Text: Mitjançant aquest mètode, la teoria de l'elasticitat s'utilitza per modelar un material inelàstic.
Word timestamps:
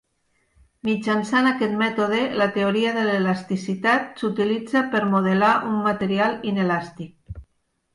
Mitjançant 0.87 1.49
aquest 1.49 1.75
mètode, 1.81 2.23
la 2.43 2.49
teoria 2.57 2.95
de 2.97 3.05
l'elasticitat 3.11 4.11
s'utilitza 4.25 4.87
per 4.97 5.07
modelar 5.15 5.55
un 5.73 5.81
material 5.93 6.39
inelàstic. 6.57 7.19